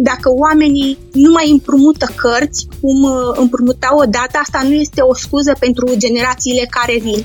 [0.00, 5.56] Dacă oamenii nu mai împrumută cărți cum uh, împrumutau odată, asta nu este o scuză
[5.58, 7.24] pentru generațiile care vin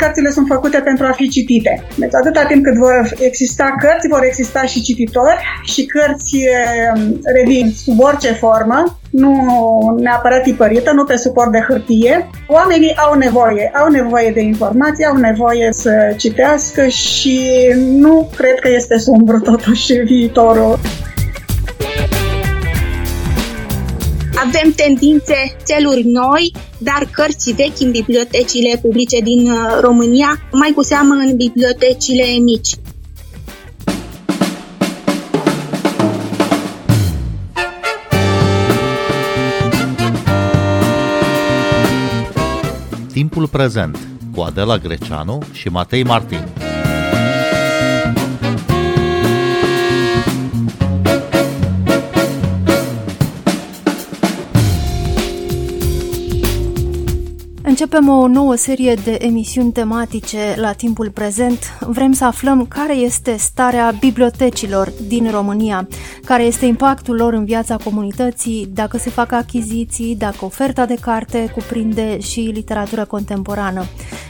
[0.00, 1.72] cărțile sunt făcute pentru a fi citite.
[1.96, 6.36] Deci atâta timp cât vor exista cărți, vor exista și cititori și cărți
[6.94, 9.32] um, revin sub orice formă, nu
[9.98, 12.30] neapărat tipărită, nu pe suport de hârtie.
[12.48, 18.68] Oamenii au nevoie, au nevoie de informații, au nevoie să citească și nu cred că
[18.68, 20.78] este sombru totuși viitorul.
[24.46, 30.82] Avem tendințe, țeluri noi, dar cărți vechi în bibliotecile publice din uh, România, mai cu
[30.82, 32.74] seamă în bibliotecile mici.
[43.12, 43.98] Timpul prezent
[44.34, 46.69] cu Adela Greceanu și Matei Martin.
[57.80, 61.78] Începem o nouă serie de emisiuni tematice la timpul prezent.
[61.80, 65.88] Vrem să aflăm care este starea bibliotecilor din România,
[66.24, 71.50] care este impactul lor în viața comunității, dacă se fac achiziții, dacă oferta de carte
[71.54, 73.84] cuprinde și literatură contemporană.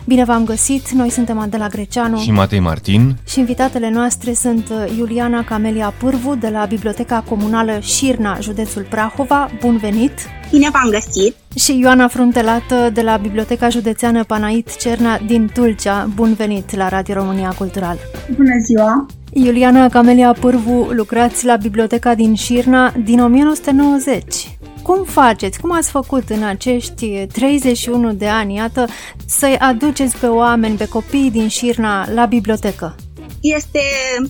[0.04, 5.44] Bine v-am găsit, noi suntem Adela Greceanu și Matei Martin și invitatele noastre sunt Iuliana
[5.44, 9.50] Camelia Pârvu de la Biblioteca Comunală Șirna, județul Prahova.
[9.60, 10.39] Bun venit!
[10.50, 11.34] Bine v-am găsit!
[11.56, 16.08] Și Ioana Fruntelată de la Biblioteca Județeană Panait Cerna din Tulcea.
[16.14, 17.98] Bun venit la Radio România Cultural!
[18.36, 19.06] Bună ziua!
[19.32, 24.58] Iuliana Camelia Pârvu, lucrați la Biblioteca din Șirna din 1990.
[24.82, 28.86] Cum faceți, cum ați făcut în acești 31 de ani, iată,
[29.26, 32.94] să-i aduceți pe oameni, pe copii din Șirna la bibliotecă?
[33.40, 33.86] Este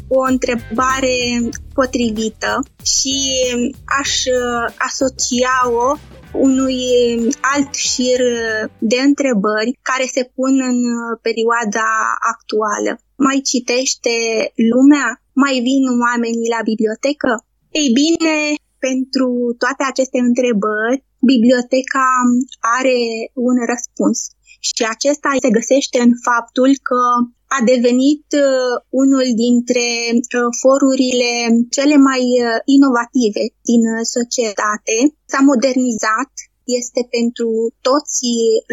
[0.08, 1.16] o întrebare
[1.74, 2.52] potrivită
[2.94, 3.16] și
[4.00, 4.12] aș
[4.88, 5.96] asocia-o
[6.32, 6.82] unui
[7.54, 8.20] alt șir
[8.78, 10.78] de întrebări care se pun în
[11.26, 11.88] perioada
[12.32, 12.92] actuală.
[13.26, 14.14] Mai citește
[14.72, 15.06] lumea?
[15.42, 17.30] Mai vin oamenii la bibliotecă?
[17.80, 18.36] Ei bine,
[18.86, 19.28] pentru
[19.62, 22.08] toate aceste întrebări, biblioteca
[22.78, 23.00] are
[23.48, 24.18] un răspuns.
[24.68, 27.00] Și acesta se găsește în faptul că
[27.56, 31.32] a devenit uh, unul dintre uh, forurile
[31.76, 33.82] cele mai uh, inovative din
[34.16, 34.96] societate.
[35.30, 36.32] S-a modernizat,
[36.78, 37.48] este pentru
[37.88, 38.28] toți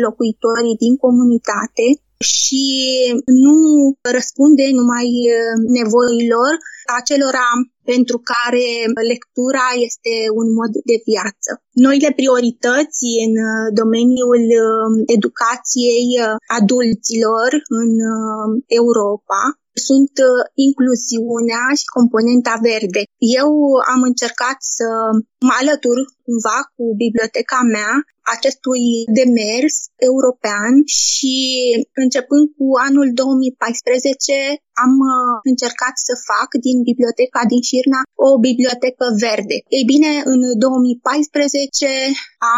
[0.05, 1.85] locuitorii din comunitate
[2.19, 2.65] și
[3.25, 3.57] nu
[4.15, 5.09] răspunde numai
[5.79, 6.51] nevoilor
[6.99, 7.49] acelora
[7.91, 8.67] pentru care
[9.13, 11.49] lectura este un mod de viață.
[11.85, 13.33] Noile priorități în
[13.81, 14.43] domeniul
[15.17, 16.07] educației
[16.59, 17.49] adulților
[17.81, 17.91] în
[18.81, 19.41] Europa
[19.87, 20.13] sunt
[20.67, 23.01] incluziunea și componenta verde.
[23.39, 23.49] Eu
[23.93, 24.87] am încercat să
[25.47, 27.93] mă alătur cumva cu biblioteca mea
[28.35, 28.85] acestui
[29.19, 29.75] demers
[30.09, 31.35] european și
[32.03, 39.05] începând cu anul 2014 am uh, încercat să fac din biblioteca din Șirna o bibliotecă
[39.25, 39.57] verde.
[39.77, 41.87] Ei bine, în 2014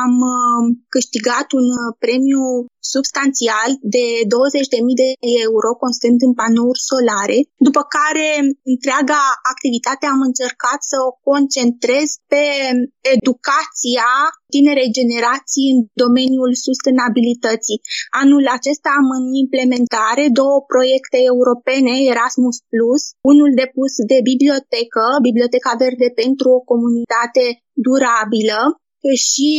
[0.01, 0.61] am uh,
[0.95, 2.43] câștigat un uh, premiu
[2.95, 5.09] substanțial de 20.000 de
[5.43, 8.29] euro constând în panouri solare, după care
[8.73, 9.21] întreaga
[9.53, 12.45] activitate am încercat să o concentrez pe
[13.15, 14.09] educația
[14.53, 17.81] tinerei generații în domeniul sustenabilității.
[18.23, 25.71] Anul acesta am în implementare două proiecte europene, Erasmus Plus, unul depus de bibliotecă, Biblioteca
[25.83, 27.45] Verde pentru o comunitate
[27.87, 28.59] durabilă,
[29.27, 29.49] și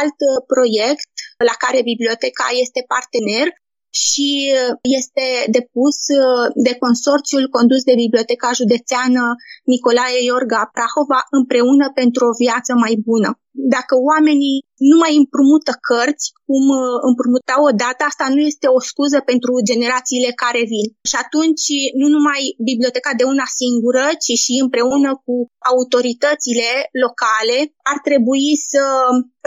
[0.00, 0.18] alt
[0.52, 1.10] proiect
[1.48, 3.46] la care biblioteca este partener,
[3.90, 9.24] și uh, este depus uh, de consorțiul condus de Biblioteca Județeană
[9.70, 13.30] Nicolae Iorga Prahova împreună pentru o viață mai bună.
[13.74, 14.58] Dacă oamenii
[14.90, 20.30] nu mai împrumută cărți, cum uh, împrumutau odată, asta nu este o scuză pentru generațiile
[20.42, 20.86] care vin.
[21.10, 21.66] Și atunci
[22.00, 22.40] nu numai
[22.70, 25.34] biblioteca de una singură, ci și împreună cu
[25.72, 26.68] autoritățile
[27.04, 27.58] locale
[27.92, 28.84] ar trebui să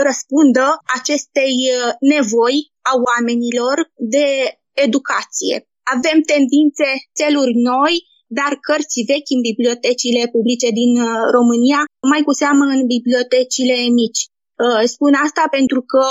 [0.08, 0.66] răspundă
[0.98, 1.56] acestei
[2.12, 2.56] nevoi
[2.92, 3.78] a oamenilor
[4.16, 4.28] de
[4.88, 5.56] educație.
[5.96, 7.94] Avem tendințe, țeluri noi,
[8.40, 11.82] dar cărți vechi în bibliotecile publice din uh, România,
[12.12, 14.22] mai cu seamă în bibliotecile mici.
[14.66, 16.04] Uh, spun asta pentru că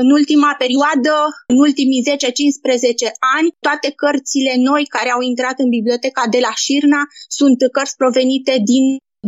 [0.00, 1.14] în ultima perioadă,
[1.52, 7.02] în ultimii 10-15 ani, toate cărțile noi care au intrat în biblioteca de la Șirna
[7.38, 8.84] sunt cărți provenite din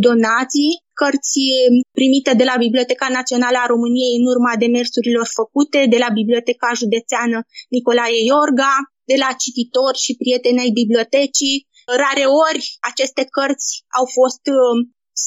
[0.06, 1.42] donații, cărți
[1.98, 7.38] primite de la Biblioteca Națională a României în urma demersurilor făcute, de la Biblioteca Județeană
[7.74, 8.74] Nicolae Iorga,
[9.10, 11.56] de la cititori și prieteni ai bibliotecii
[11.86, 13.68] Rare ori aceste cărți
[13.98, 14.76] au fost uh,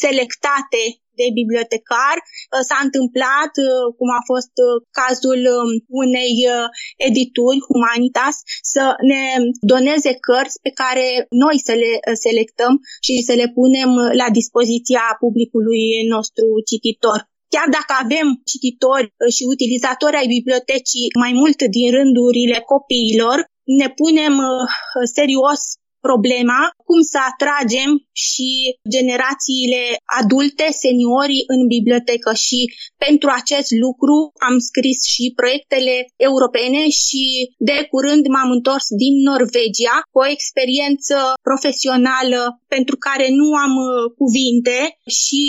[0.04, 0.81] selectate
[1.19, 2.16] de bibliotecar.
[2.22, 4.54] Uh, s-a întâmplat, uh, cum a fost
[5.00, 5.69] cazul um,
[6.04, 6.36] unei
[7.10, 8.36] edituri, Humanitas,
[8.74, 9.24] să ne
[9.74, 11.07] doneze cărți pe care
[11.44, 11.92] noi să le
[12.25, 12.74] selectăm
[13.06, 13.92] și să le punem
[14.22, 15.84] la dispoziția publicului
[16.16, 17.19] nostru cititor.
[17.54, 23.38] Chiar dacă avem cititori și utilizatori ai bibliotecii mai mult din rândurile copiilor,
[23.80, 24.34] ne punem
[25.18, 25.62] serios
[26.07, 27.90] problema cum să atragem
[28.25, 28.50] și
[28.96, 29.84] generațiile
[30.22, 32.31] adulte, seniorii în bibliotecă.
[32.46, 32.60] Și
[33.06, 34.16] pentru acest lucru
[34.48, 35.96] am scris și proiectele
[36.30, 37.24] europene și
[37.69, 41.16] de curând m-am întors din Norvegia cu o experiență
[41.48, 42.42] profesională
[42.75, 43.88] pentru care nu am uh,
[44.22, 44.78] cuvinte.
[45.19, 45.44] Și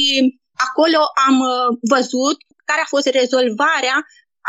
[0.69, 2.38] acolo am uh, văzut
[2.69, 3.97] care a fost rezolvarea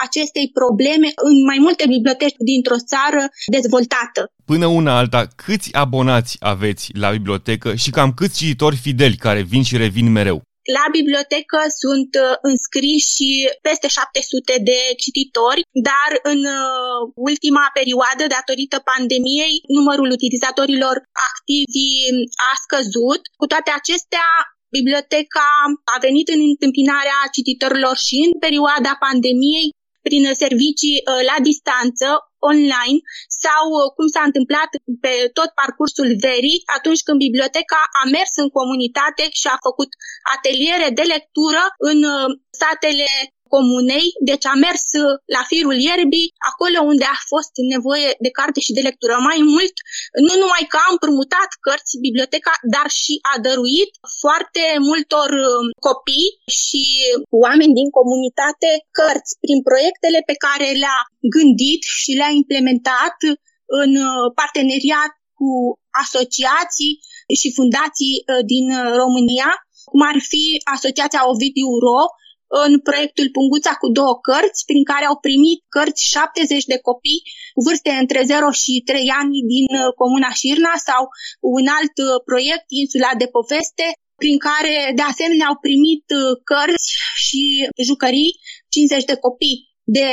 [0.05, 3.23] acestei probleme în mai multe biblioteci dintr-o țară
[3.57, 4.21] dezvoltată.
[4.51, 9.63] Până una alta, câți abonați aveți la bibliotecă și cam câți cititori fideli care vin
[9.63, 10.39] și revin mereu?
[10.77, 13.31] La bibliotecă sunt uh, înscriși
[13.67, 16.99] peste 700 de cititori, dar în uh,
[17.29, 20.95] ultima perioadă, datorită pandemiei, numărul utilizatorilor
[21.29, 21.89] activi
[22.49, 23.21] a scăzut.
[23.39, 24.27] Cu toate acestea,
[24.79, 25.49] Biblioteca
[25.95, 29.67] a venit în întâmpinarea cititorilor și în perioada pandemiei
[30.07, 32.07] prin servicii uh, la distanță,
[32.51, 32.97] online
[33.43, 34.69] sau uh, cum s-a întâmplat
[35.03, 39.89] pe tot parcursul verii atunci când biblioteca a mers în comunitate și a făcut
[40.35, 42.27] ateliere de lectură în uh,
[42.61, 43.09] satele
[43.55, 48.59] comunei, deci a mers uh, la firul ierbii, acolo unde a fost nevoie de carte
[48.65, 49.13] și de lectură.
[49.29, 49.75] Mai mult,
[50.27, 53.91] nu numai că a împrumutat cărți biblioteca, dar și a dăruit
[54.21, 56.29] foarte multor uh, copii
[56.61, 56.83] și
[57.45, 60.99] oameni din comunitate cărți prin proiectele pe care le-a
[61.35, 63.17] gândit și le-a implementat
[63.81, 65.51] în uh, parteneriat cu
[66.03, 66.93] asociații
[67.39, 68.15] și fundații
[68.53, 68.65] din
[69.01, 69.49] România,
[69.89, 70.43] cum ar fi
[70.75, 72.01] Asociația Ovidiu Ro,
[72.65, 77.21] în proiectul Punguța cu două cărți, prin care au primit cărți 70 de copii
[77.55, 81.01] cu vârste între 0 și 3 ani din uh, Comuna Șirna sau
[81.57, 83.85] un alt uh, proiect, Insula de Poveste,
[84.21, 86.87] prin care de asemenea au primit uh, cărți
[87.25, 87.41] și
[87.89, 88.31] jucării
[88.69, 89.57] 50 de copii
[89.97, 90.07] de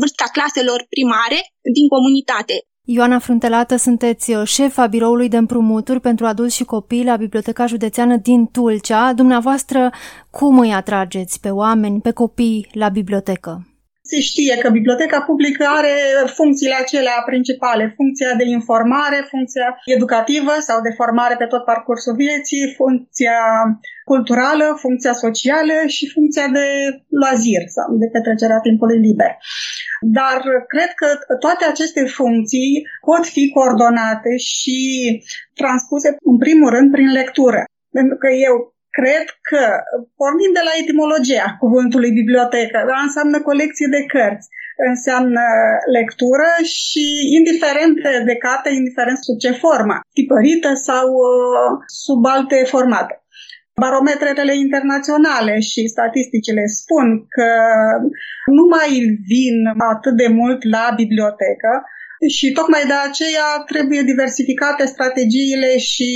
[0.00, 1.38] vârsta claselor primare
[1.76, 2.56] din comunitate.
[2.90, 8.16] Ioana Fruntelată, sunteți uh, șefa biroului de împrumuturi pentru adulți și copii la Biblioteca Județeană
[8.16, 9.12] din Tulcea.
[9.12, 9.90] Dumneavoastră,
[10.30, 13.67] cum îi atrageți pe oameni, pe copii la bibliotecă?
[14.10, 15.94] Se știe că biblioteca publică are
[16.38, 22.74] funcțiile acelea principale, funcția de informare, funcția educativă sau de formare pe tot parcursul vieții,
[22.80, 23.40] funcția
[24.04, 26.66] culturală, funcția socială și funcția de
[27.24, 29.32] lazir sau de petrecerea timpului liber.
[30.18, 30.38] Dar
[30.74, 31.08] cred că
[31.44, 32.70] toate aceste funcții
[33.08, 34.78] pot fi coordonate și
[35.60, 37.60] transpuse în primul rând prin lectură.
[37.90, 38.54] Pentru că eu
[38.98, 39.64] cred că,
[40.20, 44.48] pornind de la etimologia cuvântului bibliotecă, da, înseamnă colecție de cărți,
[44.90, 45.46] înseamnă
[45.98, 47.04] lectură și
[47.38, 47.96] indiferent
[48.30, 51.70] de carte, indiferent sub ce formă, tipărită sau uh,
[52.04, 53.14] sub alte formate.
[53.84, 57.06] Barometrele internaționale și statisticile spun
[57.36, 57.50] că
[58.56, 58.90] nu mai
[59.32, 59.56] vin
[59.94, 61.72] atât de mult la bibliotecă
[62.36, 66.10] și tocmai de aceea trebuie diversificate strategiile și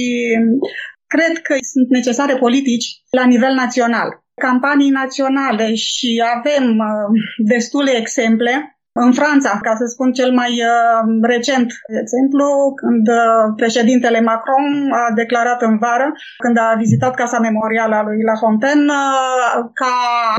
[1.15, 4.09] Cred că sunt necesare politici la nivel național,
[4.47, 7.07] campanii naționale și avem uh,
[7.53, 8.53] destule exemple
[8.93, 11.69] în Franța, ca să spun cel mai uh, recent
[12.03, 12.47] exemplu,
[12.81, 14.67] când uh, președintele Macron
[15.03, 16.09] a declarat în vară,
[16.45, 19.95] când a vizitat Casa Memorială a lui La Fontaine, uh, ca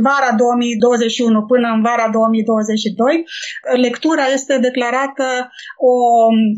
[0.10, 3.24] vara 2021 până în vara 2022,
[3.86, 5.27] lectura este declarată
[5.77, 5.94] o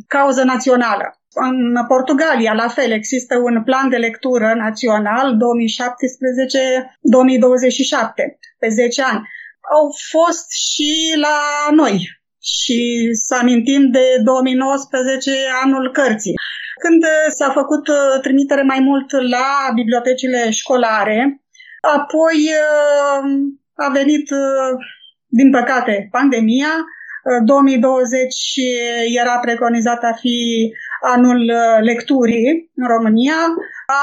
[0.08, 1.06] cauză națională.
[1.36, 5.38] În Portugalia, la fel, există un plan de lectură național 2017-2027,
[8.60, 9.22] pe 10 ani.
[9.78, 11.40] Au fost și la
[11.76, 11.96] noi.
[12.42, 15.32] Și să amintim de 2019,
[15.64, 16.34] anul cărții,
[16.84, 17.04] când
[17.38, 21.42] s-a făcut uh, trimitere mai mult la bibliotecile școlare,
[21.98, 23.24] apoi uh,
[23.74, 24.72] a venit, uh,
[25.28, 26.74] din păcate, pandemia,
[27.46, 28.36] 2020
[29.22, 30.72] era preconizat a fi
[31.02, 33.40] anul uh, lecturii în România.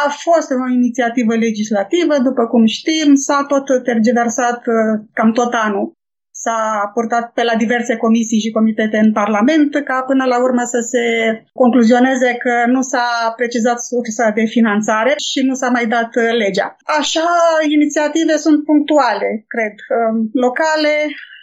[0.04, 5.86] A fost o inițiativă legislativă, după cum știm, s-a tot tergiversat uh, cam tot anul.
[6.34, 10.80] S-a purtat pe la diverse comisii și comitete în Parlament ca până la urmă să
[10.92, 11.04] se
[11.52, 16.76] concluzioneze că nu s-a precizat sursa de finanțare și nu s-a mai dat uh, legea.
[16.98, 17.28] Așa,
[17.68, 19.74] inițiative sunt punctuale, cred,
[20.32, 20.94] locale,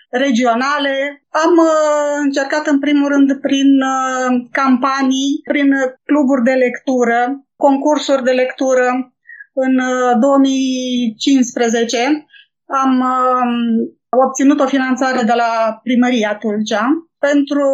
[0.09, 1.23] regionale.
[1.29, 5.73] Am uh, încercat în primul rând prin uh, campanii, prin
[6.05, 9.13] cluburi de lectură, concursuri de lectură.
[9.53, 12.25] În uh, 2015
[12.83, 13.47] am uh,
[14.25, 16.85] obținut o finanțare de la primăria Tulcea
[17.19, 17.67] pentru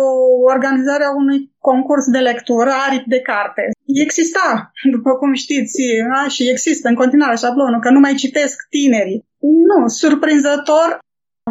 [0.54, 3.62] organizarea unui concurs de lectură aripi de carte.
[4.06, 5.82] Exista, după cum știți,
[6.18, 9.26] a, și există în continuare șablonul, că nu mai citesc tinerii.
[9.70, 11.00] Nu, surprinzător,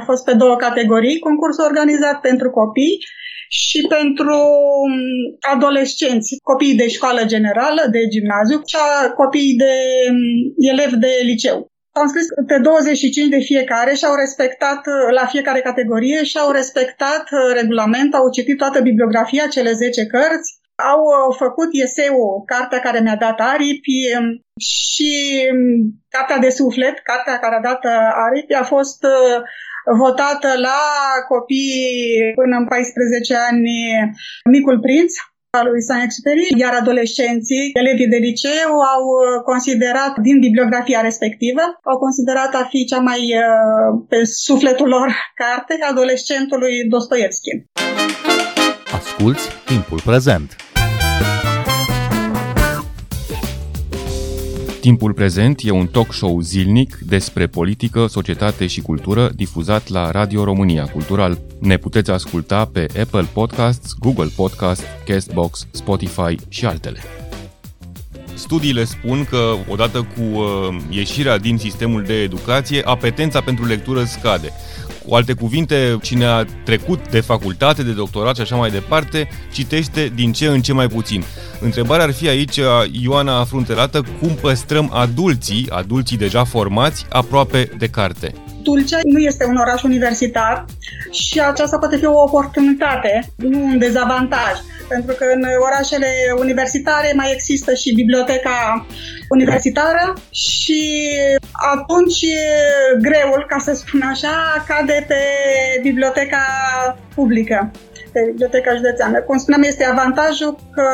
[0.00, 2.98] a fost pe două categorii, concursul organizat pentru copii
[3.48, 4.38] și pentru
[4.90, 8.76] mm, adolescenți, copii de școală generală, de gimnaziu și
[9.16, 9.74] copii de
[10.10, 11.58] mm, elevi de liceu.
[12.00, 16.50] Am scris pe 25 de fiecare și au respectat uh, la fiecare categorie și au
[16.50, 20.50] respectat uh, regulament, au citit toată bibliografia, cele 10 cărți,
[20.92, 24.26] au uh, făcut eseu, cartea care mi-a dat aripi um,
[24.70, 25.12] și
[25.52, 27.82] um, cartea de suflet, cartea care a dat
[28.26, 29.00] aripi, a fost
[30.02, 30.80] votată la
[31.28, 33.68] copii până în 14 ani
[34.50, 35.12] Micul Prinț,
[35.58, 41.96] al lui Saint-Exupéry, iar adolescenții, elevii de liceu, au uh, considerat, din bibliografia respectivă, au
[41.98, 45.08] considerat a fi cea mai uh, pe sufletul lor
[45.42, 47.52] carte, adolescentului Dostoevski.
[48.98, 50.73] Asculți timpul prezent!
[54.84, 60.44] Timpul prezent e un talk show zilnic despre politică, societate și cultură difuzat la Radio
[60.44, 61.38] România Cultural.
[61.60, 67.00] Ne puteți asculta pe Apple Podcasts, Google Podcasts, Castbox, Spotify și altele.
[68.34, 74.52] Studiile spun că odată cu uh, ieșirea din sistemul de educație, apetența pentru lectură scade.
[75.08, 80.12] Cu alte cuvinte, cine a trecut de facultate, de doctorat și așa mai departe, citește
[80.14, 81.24] din ce în ce mai puțin.
[81.60, 82.60] Întrebarea ar fi aici,
[83.02, 88.32] Ioana Fruntelată, cum păstrăm adulții, adulții deja formați, aproape de carte?
[88.62, 90.64] Tulcea nu este un oraș universitar
[91.10, 94.52] și aceasta poate fi o oportunitate, nu un dezavantaj
[94.88, 98.86] pentru că în orașele universitare mai există și biblioteca
[99.28, 100.82] universitară și
[101.74, 102.24] atunci
[103.00, 105.20] greul, ca să spun așa, cade pe
[105.82, 106.44] biblioteca
[107.14, 107.70] publică
[108.14, 109.18] pe Biblioteca Județeană.
[109.20, 110.86] Cum spuneam, este avantajul că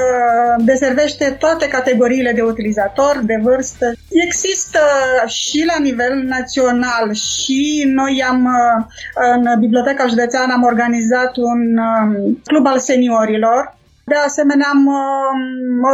[0.59, 3.93] deservește toate categoriile de utilizatori, de vârstă.
[4.27, 4.81] Există
[5.27, 8.49] și la nivel național și noi am
[9.35, 13.79] în Biblioteca Județeană am organizat un um, club al seniorilor
[14.13, 15.33] de asemenea, am uh,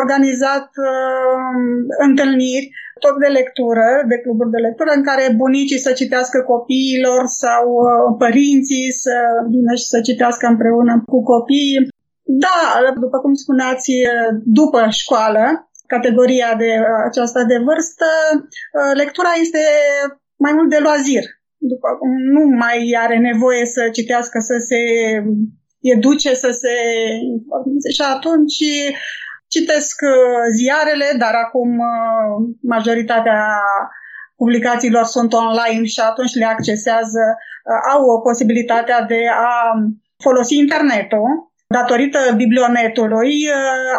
[0.01, 1.39] organizat uh,
[2.07, 2.67] întâlniri
[3.05, 8.07] tot de lectură, de cluburi de lectură, în care bunicii să citească copiilor sau uh,
[8.25, 9.17] părinții să
[9.55, 11.81] vină și să citească împreună cu copiii.
[12.45, 12.61] Da,
[13.05, 13.93] după cum spuneați,
[14.61, 15.45] după școală,
[15.95, 16.71] categoria de
[17.09, 18.09] aceasta de vârstă,
[19.03, 19.63] lectura este
[20.45, 21.25] mai mult de loazir.
[21.73, 24.81] După cum nu mai are nevoie să citească, să se
[25.97, 26.75] educe să se
[27.35, 27.89] informeze.
[27.97, 28.59] Și atunci
[29.55, 32.35] citesc uh, ziarele, dar acum uh,
[32.75, 33.43] majoritatea
[34.41, 39.55] publicațiilor sunt online și atunci le accesează, uh, au o posibilitatea de a
[40.27, 41.29] folosi internetul.
[41.79, 43.35] Datorită biblionetului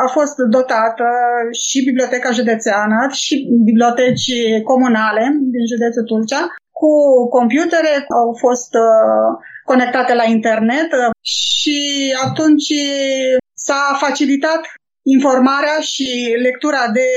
[0.05, 1.07] a fost dotată
[1.65, 3.33] și Biblioteca Județeană și
[3.69, 4.27] biblioteci
[4.63, 6.43] comunale din județul Tulcea
[6.79, 6.91] cu
[7.37, 8.71] computere, au fost
[9.71, 10.89] conectate la internet
[11.21, 11.79] și
[12.27, 12.69] atunci
[13.65, 14.61] s-a facilitat
[15.15, 16.07] informarea și
[16.47, 17.09] lectura de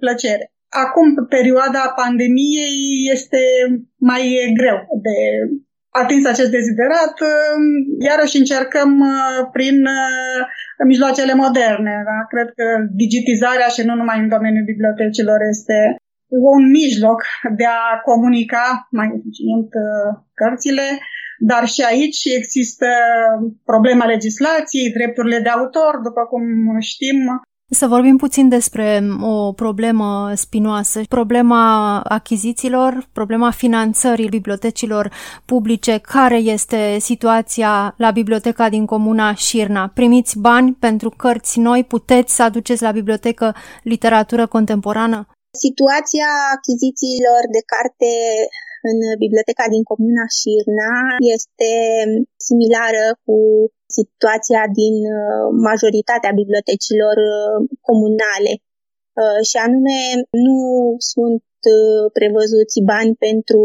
[0.00, 0.44] plăcere.
[0.84, 2.78] Acum, perioada pandemiei,
[3.12, 3.40] este
[4.10, 4.22] mai
[4.58, 5.18] greu de
[6.02, 7.14] atins acest deziderat.
[8.08, 10.40] Iarăși încercăm uh, prin uh,
[10.90, 11.94] mijloacele moderne.
[12.10, 12.18] Da?
[12.32, 12.66] Cred că
[13.02, 15.78] digitizarea și nu numai în domeniul bibliotecilor este
[16.54, 17.20] un mijloc
[17.60, 18.64] de a comunica
[18.98, 20.08] mai eficient uh,
[20.40, 20.86] cărțile,
[21.38, 22.86] dar și aici există
[23.64, 26.42] problema legislației, drepturile de autor, după cum
[26.80, 27.18] știm,
[27.70, 35.12] să vorbim puțin despre o problemă spinoasă, problema achizițiilor, problema finanțării bibliotecilor
[35.44, 35.98] publice.
[35.98, 39.90] Care este situația la biblioteca din comuna Șirna?
[39.94, 41.84] Primiți bani pentru cărți noi?
[41.84, 45.26] Puteți să aduceți la bibliotecă literatură contemporană?
[45.64, 48.10] Situația achizițiilor de carte
[48.90, 50.92] în biblioteca din comuna Șirna
[51.36, 51.70] este
[52.48, 53.36] similară cu
[53.98, 57.56] situația din uh, majoritatea bibliotecilor uh,
[57.88, 58.52] comunale
[59.20, 59.98] uh, și anume
[60.46, 60.58] nu
[61.12, 61.42] sunt
[62.18, 63.62] prevăzuți bani pentru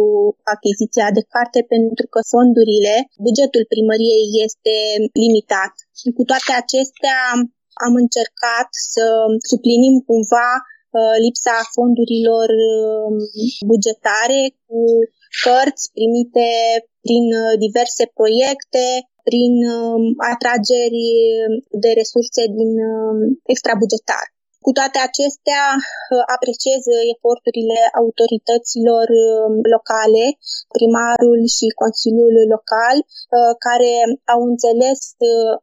[0.56, 2.96] achiziția de carte pentru că fondurile,
[3.28, 4.76] bugetul primăriei este
[5.24, 5.74] limitat.
[6.00, 7.20] Și cu toate acestea
[7.86, 9.06] am încercat să
[9.50, 10.73] suplinim cumva Uh,
[11.24, 13.16] lipsa fondurilor um,
[13.72, 14.80] bugetare cu
[15.44, 16.48] cărți primite
[17.06, 17.26] prin
[17.66, 18.86] diverse proiecte,
[19.28, 19.54] prin
[20.32, 21.06] atrageri
[21.84, 22.72] de resurse din
[23.54, 24.26] extrabugetar.
[24.66, 25.64] Cu toate acestea,
[26.36, 26.84] apreciez
[27.14, 29.08] eforturile autorităților
[29.76, 30.26] locale,
[30.76, 32.98] primarul și Consiliul Local,
[33.66, 33.94] care
[34.34, 35.00] au înțeles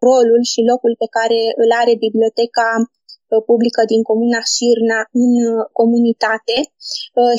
[0.08, 2.68] rolul și locul pe care îl are biblioteca
[3.50, 5.32] publică din Comuna Șirna în
[5.80, 6.56] comunitate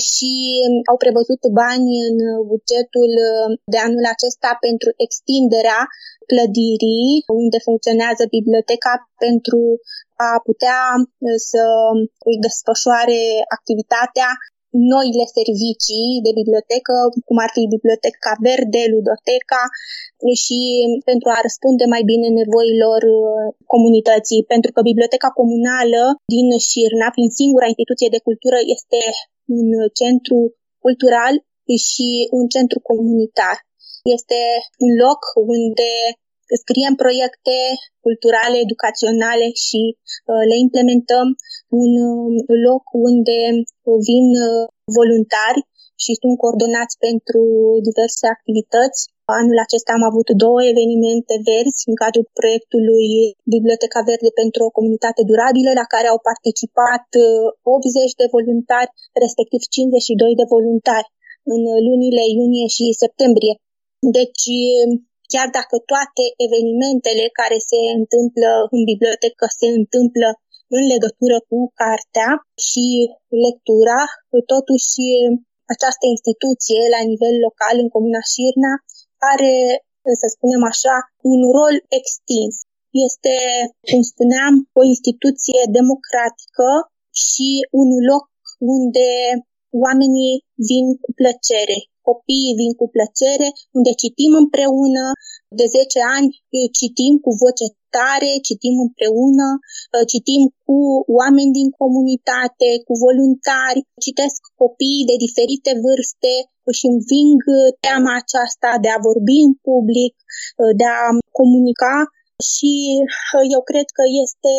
[0.10, 0.32] și
[0.92, 2.18] au prevăzut bani în
[2.52, 3.12] bugetul
[3.74, 5.80] de anul acesta pentru extinderea
[6.32, 7.10] clădirii
[7.42, 8.94] unde funcționează biblioteca
[9.26, 9.60] pentru
[10.30, 11.64] a putea uh, să
[12.28, 13.22] își desfășoare
[13.58, 14.30] activitatea
[14.92, 16.94] noile servicii de bibliotecă,
[17.28, 19.64] cum ar fi biblioteca verde, ludoteca
[20.44, 20.60] și
[21.10, 26.02] pentru a răspunde mai bine nevoilor uh, comunității, pentru că biblioteca comunală
[26.34, 29.02] din Șirna, prin singura instituție de cultură, este
[29.58, 29.68] un
[30.00, 30.38] centru
[30.86, 31.34] cultural
[31.88, 33.58] și un centru comunitar.
[34.16, 34.40] Este
[34.86, 35.22] un loc
[35.56, 35.92] unde
[36.62, 37.58] scriem proiecte
[38.06, 41.28] culturale, educaționale și uh, le implementăm
[41.82, 42.34] un uh,
[42.68, 43.38] loc unde
[44.08, 44.66] vin uh,
[44.98, 45.62] voluntari
[46.04, 47.42] și sunt coordonați pentru
[47.88, 49.02] diverse activități.
[49.40, 53.08] Anul acesta am avut două evenimente verzi în cadrul proiectului
[53.56, 57.06] Biblioteca Verde pentru o comunitate durabilă, la care au participat
[57.62, 58.92] 80 de voluntari,
[59.24, 61.08] respectiv 52 de voluntari
[61.54, 63.54] în lunile iunie și septembrie.
[64.18, 64.44] Deci
[65.34, 70.28] chiar dacă toate evenimentele care se întâmplă în bibliotecă se întâmplă
[70.78, 72.30] în legătură cu cartea
[72.68, 72.86] și
[73.46, 74.02] lectura,
[74.54, 75.04] totuși
[75.74, 78.74] această instituție la nivel local în Comuna Șirna
[79.32, 79.54] are,
[80.22, 80.96] să spunem așa,
[81.32, 82.56] un rol extins.
[83.08, 83.36] Este,
[83.90, 86.70] cum spuneam, o instituție democratică
[87.24, 87.50] și
[87.82, 88.26] un loc
[88.76, 89.10] unde
[89.86, 90.36] oamenii
[90.70, 91.78] vin cu plăcere
[92.08, 95.06] copiii vin cu plăcere, unde citim împreună,
[95.60, 96.28] de 10 ani
[96.78, 99.48] citim cu voce tare, citim împreună,
[100.12, 100.78] citim cu
[101.20, 106.34] oameni din comunitate, cu voluntari, citesc copii de diferite vârste,
[106.70, 107.40] își înving
[107.86, 110.14] teama aceasta de a vorbi în public,
[110.80, 111.04] de a
[111.40, 111.96] comunica
[112.52, 112.72] și
[113.56, 114.54] eu cred că este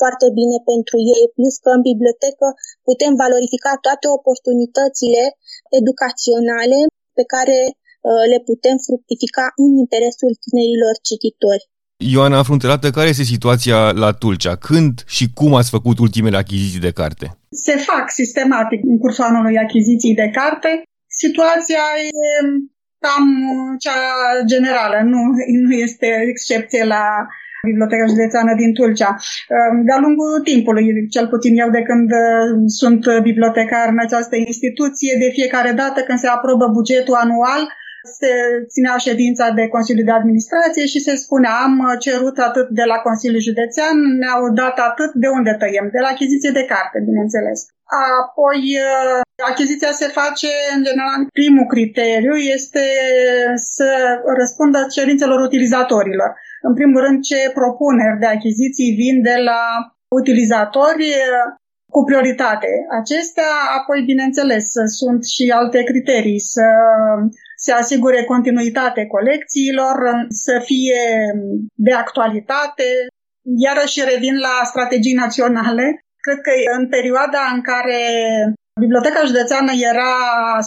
[0.00, 2.46] foarte bine pentru ei, plus că în bibliotecă
[2.88, 5.22] putem valorifica toate oportunitățile
[5.80, 6.78] educaționale
[7.18, 11.64] pe care uh, le putem fructifica în interesul tinerilor cititori.
[12.12, 14.54] Ioana Fruntelată, care este situația la Tulcea?
[14.68, 17.26] Când și cum ați făcut ultimele achiziții de carte?
[17.66, 20.70] Se fac sistematic în cursul anului achiziții de carte.
[21.24, 22.10] Situația e
[23.04, 23.26] cam
[23.84, 24.00] cea
[24.52, 25.20] generală, nu,
[25.66, 27.04] nu este excepție la
[27.70, 29.16] Biblioteca Județeană din Tulcea.
[29.86, 30.84] De-a lungul timpului,
[31.14, 32.46] cel puțin eu de când uh,
[32.80, 37.62] sunt bibliotecar în această instituție, de fiecare dată când se aprobă bugetul anual,
[38.18, 38.32] se
[38.74, 43.46] ținea ședința de Consiliu de Administrație și se spunea am cerut atât de la Consiliul
[43.48, 45.88] Județean, ne-au dat atât, de unde tăiem?
[45.92, 47.58] De la achiziție de carte, bineînțeles.
[48.22, 52.86] Apoi, uh, achiziția se face, în general, primul criteriu este
[53.54, 53.88] să
[54.38, 56.30] răspundă cerințelor utilizatorilor.
[56.68, 59.62] În primul rând, ce propuneri de achiziții vin de la
[60.20, 61.46] utilizatori uh,
[61.94, 62.70] cu prioritate.
[63.00, 64.64] Acestea, apoi, bineînțeles,
[65.00, 66.66] sunt și alte criterii, să
[67.56, 69.96] se asigure continuitate colecțiilor,
[70.28, 71.02] să fie
[71.74, 72.88] de actualitate,
[73.66, 75.86] iarăși revin la strategii naționale.
[76.24, 78.00] Cred că în perioada în care
[78.78, 80.12] Biblioteca Județeană era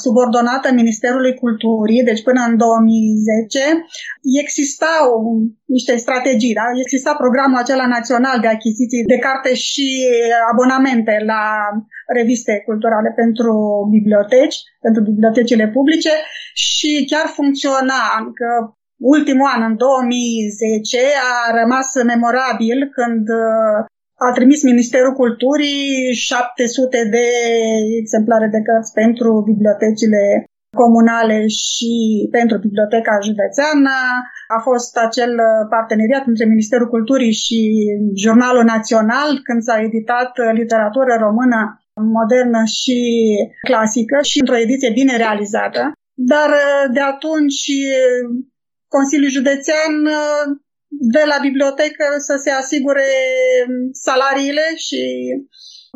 [0.04, 3.60] subordonată Ministerului Culturii, deci până în 2010,
[4.44, 5.06] existau
[5.76, 6.66] niște strategii, da?
[6.84, 9.88] exista programul acela național de achiziții de carte și
[10.52, 11.44] abonamente la
[12.18, 13.54] reviste culturale pentru
[13.96, 16.14] biblioteci, pentru bibliotecile publice
[16.54, 18.48] și chiar funcționa, adică
[19.16, 20.98] ultimul an, în 2010,
[21.32, 23.26] a rămas memorabil când
[24.28, 27.26] a trimis Ministerul Culturii 700 de
[28.02, 30.24] exemplare de cărți pentru bibliotecile
[30.82, 31.94] comunale și
[32.38, 33.96] pentru Biblioteca Județeană.
[34.58, 35.32] A fost acel
[35.76, 37.60] parteneriat între Ministerul Culturii și
[38.24, 40.32] Jurnalul Național când s-a editat
[40.62, 41.60] literatură română
[42.20, 43.00] modernă și
[43.70, 45.82] clasică și într-o ediție bine realizată.
[46.32, 46.50] Dar
[46.96, 47.64] de atunci
[48.96, 49.94] Consiliul Județean
[51.00, 53.10] de la bibliotecă să se asigure
[53.92, 55.02] salariile și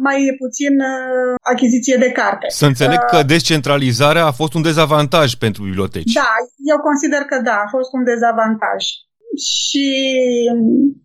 [0.01, 2.45] mai puțin uh, achiziție de carte.
[2.49, 6.13] Să înțeleg că uh, descentralizarea a fost un dezavantaj pentru biblioteci.
[6.13, 6.31] Da,
[6.73, 8.81] eu consider că da, a fost un dezavantaj.
[9.55, 9.87] Și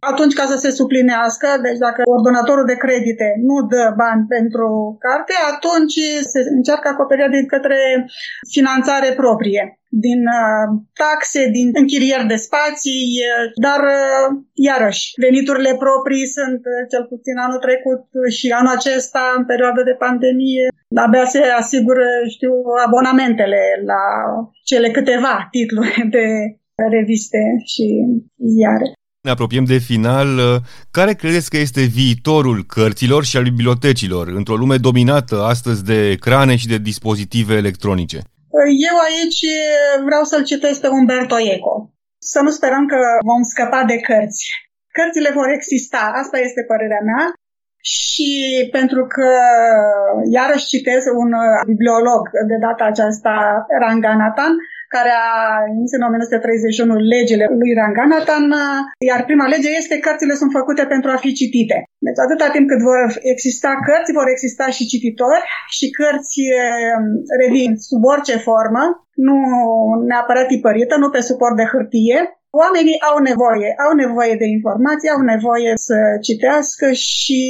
[0.01, 4.69] atunci ca să se suplinească, deci dacă ordonatorul de credite nu dă bani pentru
[5.07, 5.99] carte, atunci
[6.33, 7.79] se încearcă acoperirea din către
[8.55, 9.63] finanțare proprie
[10.07, 10.67] din uh,
[11.03, 14.27] taxe, din închirieri de spații, uh, dar uh,
[14.69, 16.61] iarăși veniturile proprii sunt
[16.93, 18.05] cel puțin anul trecut
[18.37, 20.67] și anul acesta, în perioada de pandemie,
[21.05, 22.55] abia se asigură, știu,
[22.87, 24.03] abonamentele la
[24.65, 26.27] cele câteva titluri de
[26.91, 27.39] reviste
[27.73, 27.85] și
[28.55, 28.87] ziare.
[29.27, 30.29] Ne apropiem de final.
[30.91, 36.57] Care credeți că este viitorul cărților și al bibliotecilor într-o lume dominată astăzi de ecrane
[36.57, 38.19] și de dispozitive electronice?
[38.91, 39.43] Eu aici
[40.07, 41.75] vreau să-l citesc pe Umberto Eco.
[42.33, 42.99] Să nu sperăm că
[43.31, 44.43] vom scăpa de cărți.
[44.97, 47.25] Cărțile vor exista, asta este părerea mea.
[47.95, 48.31] Și
[48.77, 49.29] pentru că
[50.39, 51.31] iarăși citez un
[51.71, 53.35] bibliolog de data aceasta,
[53.83, 54.55] Ranganathan,
[54.97, 55.33] care a
[55.73, 58.47] emis în 1931 legile lui Ranganathan,
[59.11, 61.77] iar prima lege este cărțile sunt făcute pentru a fi citite.
[62.07, 63.01] Deci atâta timp cât vor
[63.35, 65.43] exista cărți, vor exista și cititori
[65.77, 67.07] și cărți um,
[67.43, 68.85] revin sub orice formă,
[69.27, 69.37] nu
[70.11, 72.21] neapărat tipărită, nu pe suport de hârtie,
[72.63, 77.43] Oamenii au nevoie, au nevoie de informații, au nevoie să citească și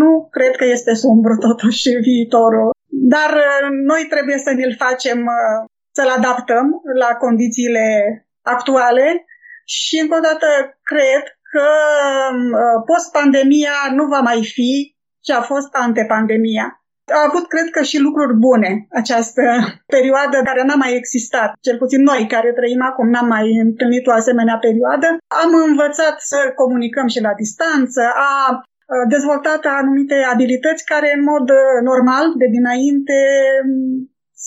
[0.00, 2.68] nu cred că este sombru totuși viitorul.
[3.14, 5.58] Dar uh, noi trebuie să ne-l facem uh,
[5.96, 6.66] să-l adaptăm
[7.02, 7.86] la condițiile
[8.42, 9.24] actuale
[9.64, 10.48] și încă o dată
[10.90, 11.66] cred că
[12.34, 16.66] uh, post-pandemia nu va mai fi ce a fost antepandemia.
[17.18, 19.42] A avut, cred că, și lucruri bune această
[19.94, 21.50] perioadă care n-a mai existat.
[21.66, 25.08] Cel puțin noi care trăim acum n-am mai întâlnit o asemenea perioadă.
[25.42, 28.02] Am învățat să comunicăm și la distanță,
[28.32, 33.18] a uh, dezvoltat anumite abilități care în mod uh, normal de dinainte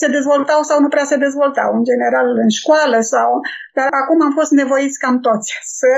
[0.00, 3.30] se dezvoltau sau nu prea se dezvoltau, în general în școală sau...
[3.78, 5.92] Dar acum am fost nevoiți cam toți să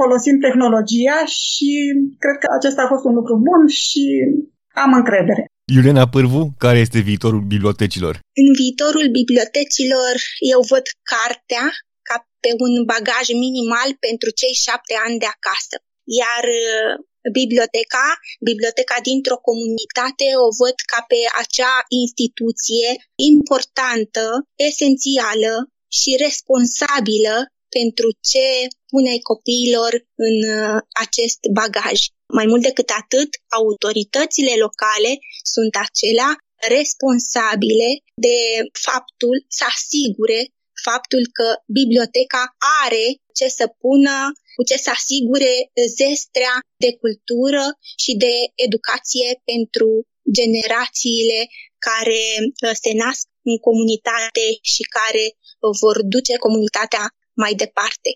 [0.00, 1.70] folosim tehnologia și
[2.22, 4.04] cred că acesta a fost un lucru bun și
[4.84, 5.44] am încredere.
[5.74, 8.14] Iuliana Pârvu, care este viitorul bibliotecilor?
[8.42, 10.14] În viitorul bibliotecilor
[10.54, 11.66] eu văd cartea
[12.08, 15.76] ca pe un bagaj minimal pentru cei șapte ani de acasă.
[16.20, 16.44] Iar
[17.32, 18.06] biblioteca,
[18.40, 22.88] biblioteca dintr-o comunitate, o văd ca pe acea instituție
[23.32, 24.24] importantă,
[24.70, 25.52] esențială
[25.98, 27.34] și responsabilă
[27.78, 28.46] pentru ce
[28.92, 29.92] pune copiilor
[30.26, 31.98] în uh, acest bagaj.
[32.38, 35.12] Mai mult decât atât, autoritățile locale
[35.54, 36.30] sunt acelea
[36.78, 37.88] responsabile
[38.26, 38.38] de
[38.86, 40.40] faptul să asigure
[40.88, 41.48] faptul că
[41.80, 42.42] biblioteca
[42.84, 43.04] are
[43.38, 44.16] ce să pună
[44.56, 45.54] cu ce să asigure
[46.00, 47.64] zestrea de cultură
[48.02, 48.34] și de
[48.66, 49.88] educație pentru
[50.38, 51.40] generațiile
[51.88, 57.04] care uh, se nasc în comunitate și care uh, vor duce comunitatea
[57.42, 58.10] mai departe.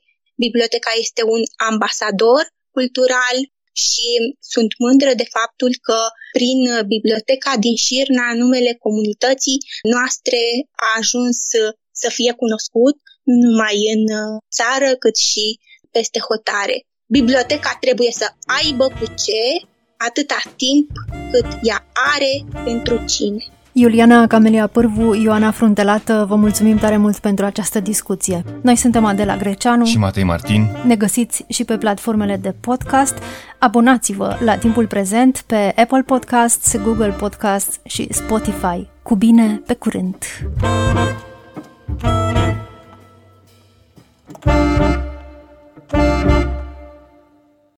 [0.44, 2.42] Biblioteca este un ambasador
[2.76, 3.38] cultural
[3.85, 4.09] și
[4.53, 5.98] sunt mândră de faptul că
[6.37, 6.61] prin
[6.94, 9.59] biblioteca din Șirna numele comunității
[9.94, 10.40] noastre
[10.85, 11.38] a ajuns
[12.03, 12.96] să fie cunoscut
[13.29, 14.05] nu numai în
[14.59, 15.44] țară cât și
[15.90, 16.76] peste hotare.
[17.07, 18.26] Biblioteca trebuie să
[18.62, 20.88] aibă cu ce atâta timp
[21.31, 23.44] cât ea are pentru cine.
[23.72, 28.44] Iuliana Camelia Pârvu, Ioana Fruntelată, vă mulțumim tare mult pentru această discuție.
[28.62, 30.66] Noi suntem Adela Greceanu și Matei Martin.
[30.87, 33.14] Ne găsiți și pe platformele de podcast.
[33.59, 38.88] Abonați-vă la timpul prezent pe Apple Podcasts, Google Podcasts și Spotify.
[39.03, 40.16] Cu bine, pe curând!
[44.42, 45.10] Thank you.
[45.90, 46.60] Thank you.